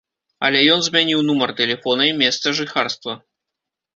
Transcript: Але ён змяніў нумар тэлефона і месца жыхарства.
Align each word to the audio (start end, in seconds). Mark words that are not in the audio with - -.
Але 0.47 0.61
ён 0.75 0.79
змяніў 0.85 1.19
нумар 1.27 1.53
тэлефона 1.59 2.07
і 2.11 2.15
месца 2.23 2.53
жыхарства. 2.61 3.13